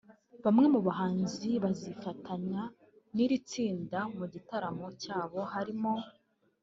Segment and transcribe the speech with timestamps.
[0.43, 2.61] Bamwe mu bahanzi bazifatanya
[3.15, 5.93] n'iri tsinda mu gitaramo cyabo harimo